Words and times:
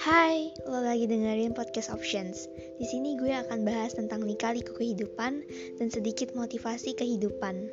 Hai, 0.00 0.48
lo 0.64 0.80
lagi 0.80 1.04
dengerin 1.04 1.52
podcast 1.52 1.92
Options. 1.92 2.48
Di 2.80 2.88
sini 2.88 3.20
gue 3.20 3.36
akan 3.36 3.68
bahas 3.68 3.92
tentang 3.92 4.24
nikah 4.24 4.56
liku 4.56 4.72
kehidupan 4.80 5.44
dan 5.76 5.88
sedikit 5.92 6.32
motivasi 6.32 6.96
kehidupan. 6.96 7.68